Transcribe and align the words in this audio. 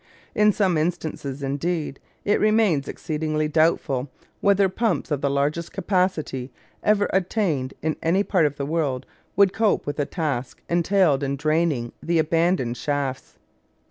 In 0.33 0.51
some 0.51 0.79
instances, 0.79 1.43
indeed, 1.43 1.99
it 2.25 2.39
remains 2.39 2.87
exceedingly 2.87 3.47
doubtful 3.47 4.09
whether 4.39 4.67
pumps 4.67 5.11
of 5.11 5.21
the 5.21 5.29
largest 5.29 5.71
capacity 5.73 6.51
ever 6.81 7.07
attained 7.13 7.75
in 7.83 7.95
any 8.01 8.23
part 8.23 8.47
of 8.47 8.55
the 8.55 8.65
world 8.65 9.05
would 9.35 9.53
cope 9.53 9.85
with 9.85 9.97
the 9.97 10.07
task 10.07 10.63
entailed 10.67 11.21
in 11.21 11.35
draining 11.35 11.91
the 12.01 12.17
abandoned 12.17 12.77
shafts. 12.77 13.37